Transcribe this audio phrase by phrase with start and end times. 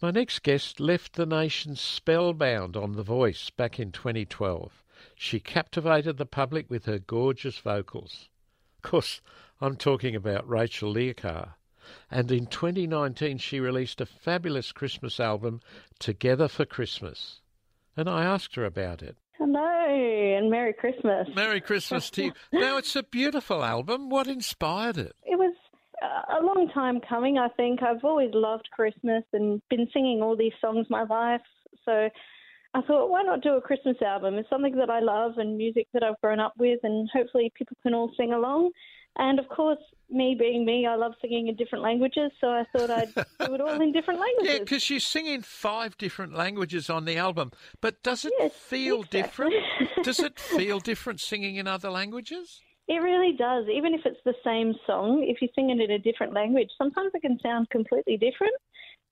[0.00, 4.84] My next guest left the nation spellbound on The Voice back in 2012.
[5.16, 8.28] She captivated the public with her gorgeous vocals.
[8.76, 9.20] Of course,
[9.60, 11.54] I'm talking about Rachael Leahcar.
[12.12, 15.60] And in 2019, she released a fabulous Christmas album,
[15.98, 17.40] Together for Christmas.
[17.96, 19.16] And I asked her about it.
[19.36, 21.26] Hello, and Merry Christmas.
[21.34, 22.32] Merry Christmas to you.
[22.52, 24.10] now, it's a beautiful album.
[24.10, 25.16] What inspired it?
[25.24, 25.54] It was
[26.28, 27.82] a long time coming, I think.
[27.82, 31.40] I've always loved Christmas and been singing all these songs my life.
[31.84, 32.08] So
[32.74, 34.34] I thought, why not do a Christmas album?
[34.34, 37.76] It's something that I love and music that I've grown up with, and hopefully people
[37.82, 38.70] can all sing along.
[39.16, 39.78] And of course,
[40.10, 43.60] me being me, I love singing in different languages, so I thought I'd do it
[43.60, 44.52] all in different languages.
[44.52, 47.50] Yeah, because you sing in five different languages on the album.
[47.80, 49.22] But does it yes, feel exactly.
[49.22, 49.54] different?
[50.04, 52.62] does it feel different singing in other languages?
[52.88, 53.66] It really does.
[53.72, 57.10] Even if it's the same song, if you sing it in a different language, sometimes
[57.14, 58.54] it can sound completely different.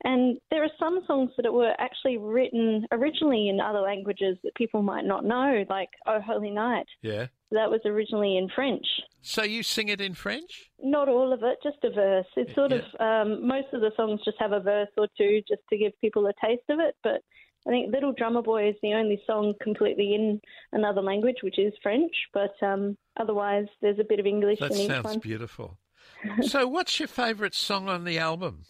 [0.05, 4.83] And there are some songs that were actually written originally in other languages that people
[4.83, 6.87] might not know, like Oh Holy Night.
[7.03, 7.27] Yeah.
[7.51, 8.87] That was originally in French.
[9.23, 10.71] So you sing it in French?
[10.83, 12.27] Not all of it, just a verse.
[12.37, 12.81] It's sort Yeah.
[12.99, 15.93] of um, most of the songs just have a verse or two just to give
[16.01, 16.95] people a taste of it.
[17.03, 17.23] But
[17.67, 20.41] I think Little Drummer Boy is the only song completely in
[20.73, 22.13] another language, which is French.
[22.33, 25.19] But um, otherwise, there's a bit of English That in each sounds one.
[25.19, 25.79] beautiful.
[26.43, 28.63] so, what's your favourite song on the album?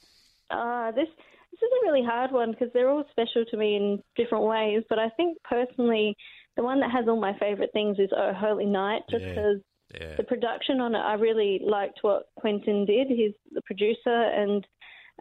[0.51, 1.09] Uh, this
[1.53, 4.83] this is a really hard one because they're all special to me in different ways.
[4.89, 6.17] But I think personally,
[6.57, 9.29] the one that has all my favourite things is Oh Holy Night, just Yeah.
[9.31, 9.61] because
[10.01, 10.17] Yeah.
[10.17, 13.09] the production on it, I really liked what Quentin did.
[13.09, 14.67] He's the producer, and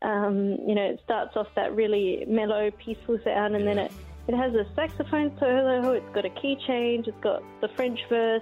[0.02, 3.92] um, you know, it starts off that really mellow, peaceful sound, and then it
[4.28, 5.92] it has a saxophone solo.
[5.92, 7.08] It's got a key change.
[7.08, 8.42] It's got the French verse,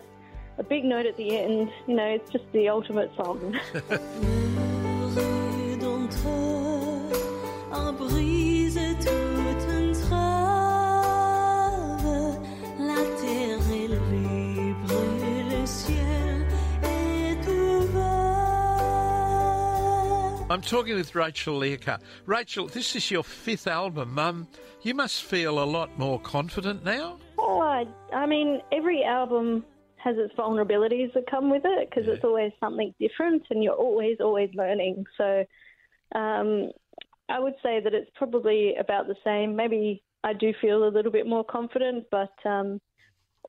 [0.57, 1.69] a big note at the end.
[1.87, 3.59] You know, it's just the ultimate song.
[20.53, 21.99] I'm talking with Rachael Leahcar.
[22.27, 24.19] Rachael, this is your fifth album.
[24.19, 24.47] Um,
[24.83, 27.17] you must feel a lot more confident now.
[27.39, 29.65] Oh, I, I mean, every album
[29.95, 32.13] has its vulnerabilities that come with it because Yeah.
[32.13, 35.05] it's always something different and you're always, always learning.
[35.17, 35.43] So
[36.13, 36.69] um,
[37.29, 39.55] I would say that it's probably about the same.
[39.55, 42.79] Maybe I do feel a little bit more confident, but um,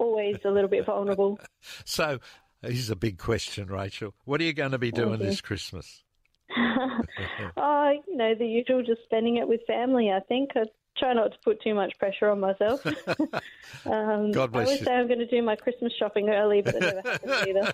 [0.01, 1.39] always a little bit vulnerable.
[1.85, 2.19] So,
[2.63, 4.15] here's a big question, Rachael.
[4.25, 5.25] What are you going to be doing Okay.
[5.27, 6.04] this Christmas?
[7.57, 10.51] oh, you know, the usual, just spending it with family, I think.
[10.55, 10.65] I
[10.97, 12.85] try not to put too much pressure on myself.
[13.87, 14.87] um, God bless I always you.
[14.87, 17.73] say I'm going to do my Christmas shopping early, but it never happens either.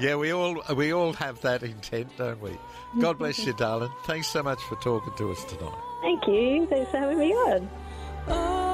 [0.00, 2.50] Yeah, we all we all have that intent, don't we?
[3.00, 3.90] God bless you, darling.
[4.04, 5.78] Thanks so much for talking to us tonight.
[6.02, 6.66] Thank you.
[6.66, 7.70] Thanks for having me on.
[8.28, 8.65] Oh,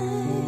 [0.00, 0.39] time.